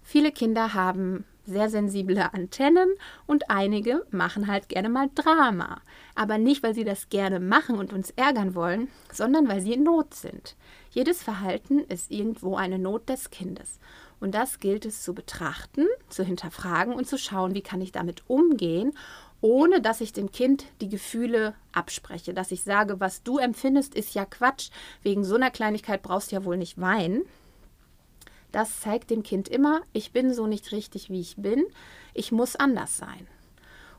Viele 0.02 0.30
Kinder 0.30 0.74
haben 0.74 1.24
sehr 1.46 1.68
sensible 1.70 2.32
Antennen 2.32 2.88
und 3.26 3.50
einige 3.50 4.04
machen 4.10 4.46
halt 4.46 4.68
gerne 4.68 4.88
mal 4.88 5.08
Drama. 5.14 5.80
Aber 6.14 6.38
nicht, 6.38 6.62
weil 6.62 6.74
sie 6.74 6.84
das 6.84 7.08
gerne 7.08 7.40
machen 7.40 7.78
und 7.78 7.92
uns 7.92 8.10
ärgern 8.10 8.54
wollen, 8.54 8.88
sondern 9.12 9.48
weil 9.48 9.60
sie 9.60 9.72
in 9.72 9.84
Not 9.84 10.14
sind. 10.14 10.56
Jedes 10.90 11.22
Verhalten 11.22 11.80
ist 11.80 12.10
irgendwo 12.10 12.56
eine 12.56 12.78
Not 12.78 13.08
des 13.08 13.30
Kindes. 13.30 13.78
Und 14.18 14.34
das 14.34 14.60
gilt 14.60 14.86
es 14.86 15.02
zu 15.02 15.14
betrachten, 15.14 15.86
zu 16.08 16.24
hinterfragen 16.24 16.94
und 16.94 17.06
zu 17.06 17.18
schauen, 17.18 17.54
wie 17.54 17.62
kann 17.62 17.82
ich 17.82 17.92
damit 17.92 18.22
umgehen, 18.28 18.92
ohne 19.40 19.80
dass 19.80 20.00
ich 20.00 20.12
dem 20.12 20.32
Kind 20.32 20.64
die 20.80 20.88
Gefühle 20.88 21.54
abspreche, 21.72 22.34
dass 22.34 22.52
ich 22.52 22.62
sage, 22.62 23.00
was 23.00 23.22
du 23.22 23.38
empfindest, 23.38 23.94
ist 23.94 24.14
ja 24.14 24.24
Quatsch, 24.24 24.70
wegen 25.02 25.24
so 25.24 25.34
einer 25.34 25.50
Kleinigkeit 25.50 26.02
brauchst 26.02 26.32
du 26.32 26.36
ja 26.36 26.44
wohl 26.44 26.56
nicht 26.56 26.80
weinen. 26.80 27.22
Das 28.52 28.80
zeigt 28.80 29.10
dem 29.10 29.22
Kind 29.22 29.48
immer, 29.48 29.82
ich 29.92 30.12
bin 30.12 30.32
so 30.32 30.46
nicht 30.46 30.72
richtig, 30.72 31.10
wie 31.10 31.20
ich 31.20 31.36
bin, 31.36 31.64
ich 32.14 32.32
muss 32.32 32.56
anders 32.56 32.96
sein. 32.96 33.26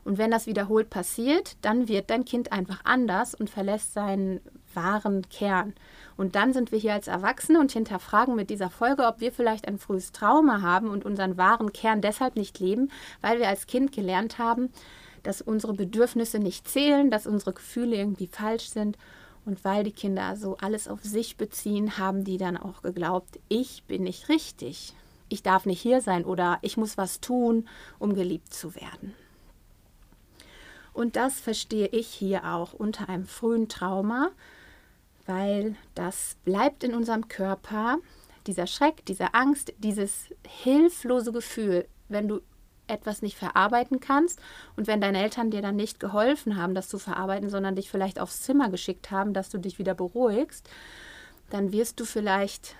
Und 0.04 0.16
wenn 0.16 0.30
das 0.30 0.46
wiederholt 0.46 0.88
passiert, 0.88 1.56
dann 1.60 1.86
wird 1.86 2.08
dein 2.08 2.24
Kind 2.24 2.50
einfach 2.50 2.80
anders 2.84 3.34
und 3.34 3.50
verlässt 3.50 3.92
seinen 3.92 4.40
wahren 4.72 5.28
Kern. 5.28 5.74
Und 6.16 6.34
dann 6.34 6.52
sind 6.52 6.72
wir 6.72 6.78
hier 6.78 6.94
als 6.94 7.08
Erwachsene 7.08 7.60
und 7.60 7.72
hinterfragen 7.72 8.34
mit 8.34 8.48
dieser 8.48 8.70
Folge, 8.70 9.06
ob 9.06 9.20
wir 9.20 9.32
vielleicht 9.32 9.68
ein 9.68 9.78
frühes 9.78 10.12
Trauma 10.12 10.62
haben 10.62 10.88
und 10.88 11.04
unseren 11.04 11.36
wahren 11.36 11.72
Kern 11.72 12.00
deshalb 12.00 12.36
nicht 12.36 12.58
leben, 12.58 12.90
weil 13.20 13.38
wir 13.38 13.48
als 13.48 13.66
Kind 13.66 13.92
gelernt 13.92 14.38
haben, 14.38 14.70
dass 15.22 15.40
unsere 15.40 15.74
Bedürfnisse 15.74 16.38
nicht 16.38 16.68
zählen, 16.68 17.10
dass 17.10 17.26
unsere 17.26 17.52
Gefühle 17.52 17.96
irgendwie 17.96 18.28
falsch 18.28 18.68
sind. 18.68 18.96
Und 19.44 19.64
weil 19.64 19.84
die 19.84 19.92
Kinder 19.92 20.36
so 20.36 20.56
alles 20.58 20.88
auf 20.88 21.02
sich 21.02 21.36
beziehen, 21.36 21.96
haben 21.96 22.24
die 22.24 22.36
dann 22.36 22.56
auch 22.56 22.82
geglaubt, 22.82 23.38
ich 23.48 23.84
bin 23.84 24.02
nicht 24.02 24.28
richtig. 24.28 24.94
Ich 25.28 25.42
darf 25.42 25.66
nicht 25.66 25.80
hier 25.80 26.00
sein 26.00 26.24
oder 26.24 26.58
ich 26.62 26.76
muss 26.76 26.96
was 26.96 27.20
tun, 27.20 27.68
um 27.98 28.14
geliebt 28.14 28.52
zu 28.52 28.74
werden. 28.74 29.14
Und 30.92 31.16
das 31.16 31.38
verstehe 31.38 31.86
ich 31.88 32.08
hier 32.08 32.44
auch 32.44 32.72
unter 32.72 33.08
einem 33.08 33.26
frühen 33.26 33.68
Trauma, 33.68 34.30
weil 35.26 35.76
das 35.94 36.36
bleibt 36.44 36.82
in 36.82 36.94
unserem 36.94 37.28
Körper, 37.28 37.98
dieser 38.46 38.66
Schreck, 38.66 39.04
diese 39.06 39.34
Angst, 39.34 39.72
dieses 39.78 40.26
hilflose 40.46 41.32
Gefühl, 41.32 41.86
wenn 42.08 42.26
du 42.28 42.40
etwas 42.88 43.22
nicht 43.22 43.36
verarbeiten 43.36 44.00
kannst. 44.00 44.40
Und 44.76 44.86
wenn 44.86 45.00
deine 45.00 45.22
Eltern 45.22 45.50
dir 45.50 45.62
dann 45.62 45.76
nicht 45.76 46.00
geholfen 46.00 46.56
haben, 46.56 46.74
das 46.74 46.88
zu 46.88 46.98
verarbeiten, 46.98 47.48
sondern 47.48 47.76
dich 47.76 47.90
vielleicht 47.90 48.20
aufs 48.20 48.42
Zimmer 48.42 48.70
geschickt 48.70 49.10
haben, 49.10 49.32
dass 49.32 49.50
du 49.50 49.58
dich 49.58 49.78
wieder 49.78 49.94
beruhigst, 49.94 50.68
dann 51.50 51.72
wirst 51.72 52.00
du 52.00 52.04
vielleicht 52.04 52.74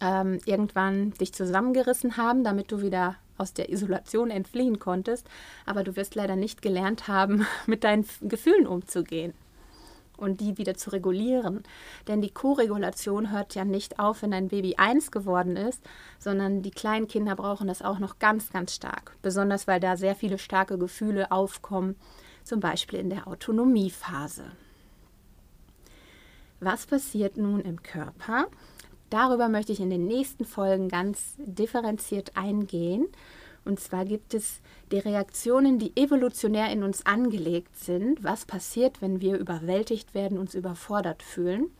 ähm, 0.00 0.38
irgendwann 0.44 1.12
dich 1.12 1.32
zusammengerissen 1.32 2.16
haben, 2.16 2.44
damit 2.44 2.70
du 2.72 2.82
wieder 2.82 3.16
aus 3.36 3.52
der 3.52 3.70
Isolation 3.70 4.30
entfliehen 4.30 4.78
konntest, 4.78 5.28
aber 5.66 5.82
du 5.82 5.96
wirst 5.96 6.14
leider 6.14 6.36
nicht 6.36 6.62
gelernt 6.62 7.08
haben, 7.08 7.46
mit 7.66 7.84
deinen 7.84 8.06
Gefühlen 8.22 8.66
umzugehen 8.66 9.34
und 10.16 10.40
die 10.40 10.58
wieder 10.58 10.74
zu 10.74 10.90
regulieren. 10.90 11.62
Denn 12.06 12.20
die 12.20 12.32
Co-Regulation 12.32 13.30
hört 13.30 13.54
ja 13.54 13.64
nicht 13.64 13.98
auf, 13.98 14.22
wenn 14.22 14.32
ein 14.32 14.48
Baby 14.48 14.76
eins 14.76 15.10
geworden 15.10 15.56
ist, 15.56 15.82
sondern 16.18 16.62
die 16.62 16.70
kleinen 16.70 17.08
Kinder 17.08 17.36
brauchen 17.36 17.68
das 17.68 17.82
auch 17.82 17.98
noch 17.98 18.18
ganz, 18.18 18.50
ganz 18.50 18.74
stark. 18.74 19.16
Besonders 19.22 19.66
weil 19.66 19.80
da 19.80 19.96
sehr 19.96 20.14
viele 20.14 20.38
starke 20.38 20.78
Gefühle 20.78 21.32
aufkommen, 21.32 21.96
zum 22.44 22.60
Beispiel 22.60 22.98
in 22.98 23.10
der 23.10 23.26
Autonomiephase. 23.26 24.44
Was 26.60 26.86
passiert 26.86 27.36
nun 27.36 27.60
im 27.60 27.82
Körper, 27.82 28.46
Darüber 29.14 29.48
möchte 29.48 29.70
ich 29.70 29.78
in 29.78 29.90
den 29.90 30.06
nächsten 30.06 30.44
Folgen 30.44 30.88
ganz 30.88 31.36
differenziert 31.38 32.36
eingehen. 32.36 33.06
Und 33.64 33.80
zwar 33.80 34.04
gibt 34.04 34.34
es 34.34 34.60
die 34.92 34.98
Reaktionen, 34.98 35.78
die 35.78 35.96
evolutionär 35.96 36.70
in 36.70 36.82
uns 36.82 37.06
angelegt 37.06 37.78
sind. 37.78 38.22
Was 38.22 38.44
passiert, 38.44 39.00
wenn 39.00 39.20
wir 39.20 39.38
überwältigt 39.38 40.14
werden, 40.14 40.38
uns 40.38 40.54
überfordert 40.54 41.22
fühlen? 41.22 41.70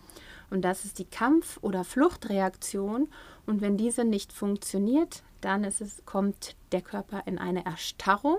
Und 0.50 0.62
das 0.62 0.85
ist 0.85 0.99
die 0.99 1.05
Kampf- 1.05 1.59
oder 1.62 1.85
Fluchtreaktion. 1.85 3.09
Und 3.47 3.61
wenn 3.61 3.76
diese 3.76 4.05
nicht 4.05 4.33
funktioniert, 4.33 5.23
dann 5.41 5.64
es, 5.64 6.03
kommt 6.07 6.57
der 6.73 6.81
Körper 6.81 7.23
in 7.26 7.38
eine 7.38 7.67
Erstarrung. 7.67 8.38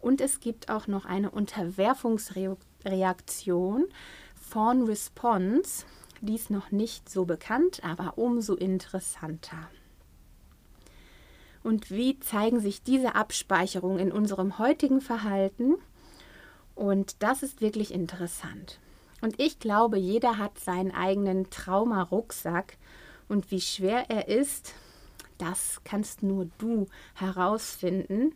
Und 0.00 0.20
es 0.20 0.40
gibt 0.40 0.70
auch 0.70 0.86
noch 0.86 1.04
eine 1.04 1.30
Unterwerfungsreaktion, 1.30 3.86
Fawn 4.34 4.84
Response. 4.84 5.84
Dies 6.20 6.50
noch 6.50 6.70
nicht 6.70 7.10
so 7.10 7.24
bekannt, 7.24 7.82
aber 7.84 8.16
umso 8.16 8.54
interessanter. 8.54 9.68
Und 11.68 11.90
wie 11.90 12.18
zeigen 12.18 12.60
sich 12.60 12.82
diese 12.82 13.14
Abspeicherungen 13.14 13.98
in 13.98 14.10
unserem 14.10 14.58
heutigen 14.58 15.02
Verhalten? 15.02 15.74
Und 16.74 17.22
das 17.22 17.42
ist 17.42 17.60
wirklich 17.60 17.92
interessant. 17.92 18.78
Und 19.20 19.38
ich 19.38 19.58
glaube, 19.58 19.98
jeder 19.98 20.38
hat 20.38 20.58
seinen 20.58 20.92
eigenen 20.92 21.50
Trauma-Rucksack. 21.50 22.78
Und 23.28 23.50
wie 23.50 23.60
schwer 23.60 24.08
er 24.08 24.28
ist, 24.28 24.72
das 25.36 25.82
kannst 25.84 26.22
nur 26.22 26.48
du 26.56 26.86
herausfinden. 27.12 28.34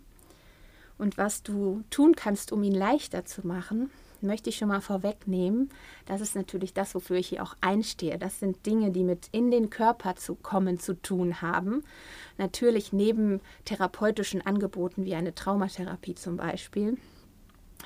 Und 0.98 1.16
was 1.16 1.42
du 1.42 1.84
tun 1.88 2.14
kannst, 2.14 2.52
um 2.52 2.62
ihn 2.62 2.74
leichter 2.74 3.24
zu 3.24 3.46
machen, 3.46 3.90
möchte 4.22 4.50
ich 4.50 4.56
schon 4.56 4.68
mal 4.68 4.80
vorwegnehmen, 4.80 5.70
das 6.06 6.20
ist 6.20 6.34
natürlich 6.34 6.72
das, 6.72 6.94
wofür 6.94 7.16
ich 7.16 7.28
hier 7.28 7.42
auch 7.42 7.56
einstehe. 7.60 8.18
Das 8.18 8.40
sind 8.40 8.64
Dinge, 8.66 8.90
die 8.90 9.04
mit 9.04 9.28
in 9.32 9.50
den 9.50 9.70
Körper 9.70 10.16
zu 10.16 10.34
kommen 10.34 10.78
zu 10.78 11.00
tun 11.00 11.42
haben. 11.42 11.84
Natürlich 12.38 12.92
neben 12.92 13.40
therapeutischen 13.64 14.44
Angeboten 14.44 15.04
wie 15.04 15.14
eine 15.14 15.34
Traumatherapie 15.34 16.14
zum 16.14 16.36
Beispiel. 16.36 16.96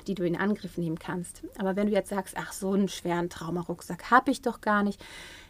Die 0.05 0.15
du 0.15 0.25
in 0.25 0.35
Angriff 0.35 0.77
nehmen 0.77 0.99
kannst. 0.99 1.43
Aber 1.57 1.75
wenn 1.75 1.87
du 1.87 1.93
jetzt 1.93 2.09
sagst, 2.09 2.35
ach, 2.37 2.53
so 2.53 2.71
einen 2.71 2.87
schweren 2.87 3.29
Traumarucksack 3.29 4.11
habe 4.11 4.31
ich 4.31 4.41
doch 4.41 4.61
gar 4.61 4.83
nicht, 4.83 5.03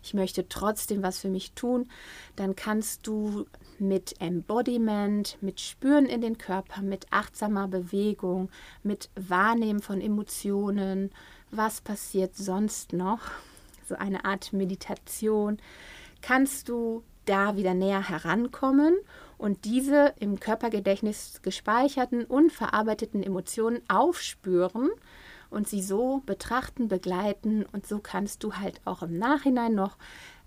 ich 0.04 0.14
möchte 0.14 0.48
trotzdem 0.48 1.04
was 1.04 1.20
für 1.20 1.30
mich 1.30 1.54
tun, 1.54 1.90
dann 2.36 2.56
kannst 2.56 3.08
du 3.08 3.46
mit 3.80 4.20
Embodiment, 4.20 5.38
mit 5.42 5.60
Spüren 5.60 6.06
in 6.06 6.22
den 6.22 6.38
Körper, 6.38 6.82
mit 6.82 7.08
achtsamer 7.12 7.68
Bewegung, 7.68 8.50
mit 8.84 9.10
Wahrnehmen 9.16 9.82
von 9.82 10.02
Emotionen, 10.02 11.12
was 11.52 11.82
passiert 11.82 12.36
sonst 12.36 12.94
noch, 12.94 13.22
so 13.88 13.96
eine 13.96 14.26
Art 14.26 14.54
Meditation, 14.54 15.58
kannst 16.22 16.70
du 16.70 17.04
da 17.26 17.56
wieder 17.56 17.74
näher 17.74 18.08
herankommen 18.08 18.98
und 19.38 19.66
diese 19.66 20.14
im 20.20 20.40
Körpergedächtnis 20.40 21.42
gespeicherten, 21.42 22.26
unverarbeiteten 22.26 23.24
Emotionen 23.24 23.82
aufspüren 23.88 24.90
und 25.50 25.68
sie 25.68 25.82
so 25.82 26.22
betrachten, 26.26 26.88
begleiten 26.88 27.66
und 27.72 27.88
so 27.88 28.00
kannst 28.00 28.44
du 28.44 28.54
halt 28.54 28.82
auch 28.86 29.04
im 29.04 29.18
Nachhinein 29.18 29.76
noch 29.76 29.98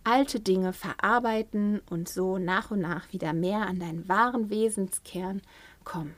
alte 0.04 0.40
Dinge 0.40 0.72
verarbeiten 0.72 1.80
und 1.90 2.08
so 2.08 2.38
nach 2.38 2.70
und 2.70 2.80
nach 2.80 3.12
wieder 3.12 3.32
mehr 3.32 3.66
an 3.66 3.78
deinen 3.78 4.08
wahren 4.08 4.50
Wesenskern 4.50 5.42
kommen. 5.84 6.14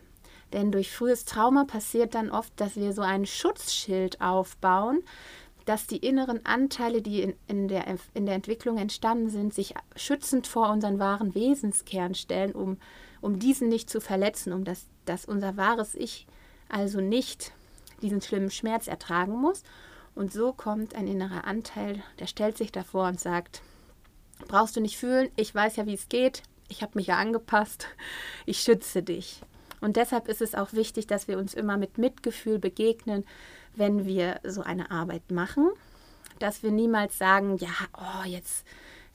Denn 0.53 0.71
durch 0.71 0.95
frühes 0.95 1.25
Trauma 1.25 1.65
passiert 1.65 2.15
dann 2.15 2.31
oft, 2.31 2.53
dass 2.61 2.77
wir 2.77 2.93
so 2.93 3.03
ein 3.03 3.25
Schutzschild 3.25 4.21
aufbauen, 4.21 5.03
dass 5.65 5.87
die 5.87 5.99
inneren 5.99 6.45
Anteile, 6.45 7.03
die 7.03 7.23
in, 7.23 7.35
in, 7.47 7.69
der, 7.69 7.85
in 8.15 8.27
der 8.27 8.35
Entwicklung 8.35 8.79
entstanden 8.79 9.31
sind, 9.31 9.55
sich 9.55 9.75
schützend 9.97 10.47
vor 10.47 10.71
unseren 10.71 10.99
wahren 10.99 11.35
Wesenskern 11.35 12.15
stellen, 12.15 12.53
um, 12.53 12.79
um 13.21 13.39
diesen 13.39 13.69
nicht 13.69 13.89
zu 13.89 14.01
verletzen, 14.01 14.53
um 14.53 14.65
das, 14.65 14.87
dass 15.05 15.25
unser 15.25 15.57
wahres 15.57 15.95
Ich 15.95 16.27
also 16.69 17.01
nicht 17.01 17.53
diesen 18.01 18.21
schlimmen 18.21 18.51
Schmerz 18.51 18.89
ertragen 18.89 19.35
muss. 19.41 19.63
Und 20.15 20.33
so 20.33 20.53
kommt 20.53 20.95
ein 20.95 21.07
innerer 21.07 21.45
Anteil, 21.45 22.03
der 22.19 22.27
stellt 22.27 22.59
sich 22.59 22.73
davor 22.73 23.09
und 23.09 23.21
sagt, 23.21 23.63
brauchst 24.49 24.77
du 24.77 24.81
nicht 24.81 24.99
fühlen, 24.99 25.31
ich 25.37 25.55
weiß 25.55 25.77
ja, 25.77 25.87
wie 25.87 25.95
es 25.95 26.09
geht, 26.09 26.43
ich 26.69 26.83
habe 26.83 26.93
mich 26.97 27.07
ja 27.07 27.17
angepasst, 27.17 27.87
ich 28.47 28.61
schütze 28.61 29.03
dich. 29.03 29.43
Und 29.83 29.97
deshalb 29.97 30.29
ist 30.29 30.41
es 30.41 30.55
auch 30.55 30.73
wichtig, 30.73 31.09
dass 31.09 31.27
wir 31.27 31.37
uns 31.39 31.55
immer 31.55 31.77
mit 31.77 31.99
Mitgefühl 31.99 32.59
begegnen, 32.61 33.25
wenn 33.75 34.07
wir 34.07 34.39
so 34.45 34.63
eine 34.63 34.91
Arbeit 34.93 35.31
machen, 35.31 35.71
dass 36.39 36.63
wir 36.63 36.71
niemals 36.71 37.19
sagen, 37.19 37.57
ja, 37.59 37.69
oh, 37.99 38.25
jetzt 38.25 38.65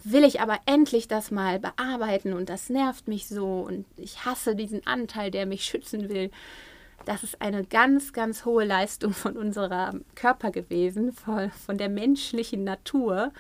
will 0.04 0.26
ich 0.26 0.42
aber 0.42 0.60
endlich 0.66 1.08
das 1.08 1.32
mal 1.32 1.60
bearbeiten 1.60 2.34
und 2.34 2.50
das 2.50 2.70
nervt 2.70 3.08
mich 3.08 3.28
so 3.28 3.62
und 3.62 3.86
ich 3.96 4.26
hasse 4.26 4.56
diesen 4.56 4.86
Anteil, 4.86 5.32
der 5.32 5.46
mich 5.46 5.64
schützen 5.64 6.10
will. 6.10 6.32
Das 7.06 7.24
ist 7.24 7.42
eine 7.42 7.64
ganz, 7.64 8.12
ganz 8.12 8.44
hohe 8.44 8.66
Leistung 8.66 9.14
von 9.14 9.38
unserem 9.38 10.04
Körper 10.16 10.52
gewesen, 10.52 11.14
von, 11.14 11.50
von 11.50 11.78
der 11.78 11.90
menschlichen 11.90 12.66
Natur, 12.66 13.32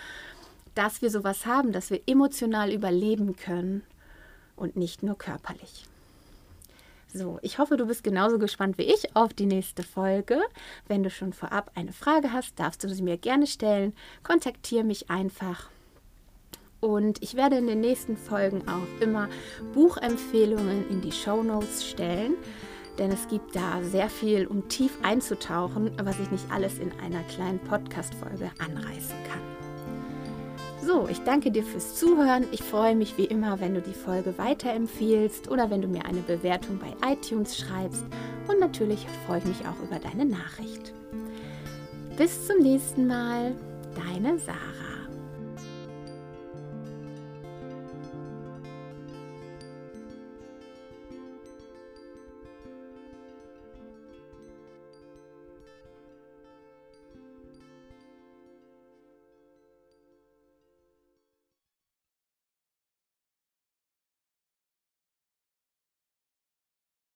dass 0.75 1.01
wir 1.01 1.09
sowas 1.09 1.45
haben, 1.45 1.73
dass 1.73 1.89
wir 1.89 2.01
emotional 2.07 2.71
überleben 2.71 3.35
können 3.35 3.83
und 4.55 4.77
nicht 4.77 5.03
nur 5.03 5.17
körperlich. 5.17 5.85
So, 7.13 7.39
ich 7.41 7.57
hoffe, 7.57 7.77
du 7.77 7.85
bist 7.85 8.03
genauso 8.03 8.37
gespannt 8.37 8.77
wie 8.77 8.83
ich 8.83 9.15
auf 9.15 9.33
die 9.33 9.45
nächste 9.45 9.83
Folge. 9.83 10.41
Wenn 10.87 11.03
du 11.03 11.09
schon 11.09 11.33
vorab 11.33 11.71
eine 11.75 11.93
Frage 11.93 12.33
hast, 12.33 12.59
darfst 12.59 12.83
du 12.83 12.89
sie 12.89 13.01
mir 13.01 13.17
gerne 13.17 13.47
stellen. 13.47 13.93
Kontaktiere 14.23 14.83
mich 14.83 15.09
einfach. 15.09 15.69
Und 16.79 17.23
ich 17.23 17.35
werde 17.35 17.57
in 17.57 17.67
den 17.67 17.79
nächsten 17.79 18.17
Folgen 18.17 18.67
auch 18.67 19.01
immer 19.01 19.29
Buchempfehlungen 19.73 20.89
in 20.89 21.01
die 21.01 21.11
Show 21.11 21.41
Notes 21.41 21.87
stellen, 21.87 22.35
denn 22.99 23.11
es 23.11 23.27
gibt 23.27 23.55
da 23.55 23.81
sehr 23.81 24.09
viel, 24.09 24.45
um 24.45 24.67
tief 24.69 24.97
einzutauchen, 25.01 25.91
was 26.03 26.19
ich 26.19 26.29
nicht 26.29 26.45
alles 26.51 26.77
in 26.77 26.91
einer 26.99 27.23
kleinen 27.23 27.59
Podcast-Folge 27.59 28.51
anreißen 28.59 29.15
kann. 29.31 29.66
So, 30.85 31.07
ich 31.09 31.19
danke 31.23 31.51
dir 31.51 31.63
fürs 31.63 31.95
Zuhören. 31.95 32.45
Ich 32.51 32.61
freue 32.61 32.95
mich 32.95 33.17
wie 33.17 33.25
immer, 33.25 33.59
wenn 33.59 33.73
du 33.73 33.81
die 33.81 33.93
Folge 33.93 34.37
weiterempfiehlst 34.37 35.49
oder 35.49 35.69
wenn 35.69 35.81
du 35.81 35.87
mir 35.87 36.05
eine 36.05 36.21
Bewertung 36.21 36.79
bei 36.79 37.11
iTunes 37.11 37.57
schreibst. 37.57 38.05
Und 38.47 38.59
natürlich 38.59 39.05
freue 39.25 39.39
ich 39.39 39.45
mich 39.45 39.61
auch 39.61 39.83
über 39.83 39.99
deine 39.99 40.25
Nachricht. 40.25 40.93
Bis 42.15 42.47
zum 42.47 42.59
nächsten 42.59 43.07
Mal, 43.07 43.55
deine 43.95 44.37
Sarah. 44.39 44.86